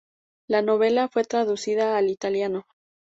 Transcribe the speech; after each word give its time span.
La 0.47 0.63
novela 0.63 1.09
fue 1.09 1.25
traducida 1.25 1.95
al 1.95 2.09
italiano. 2.09 2.65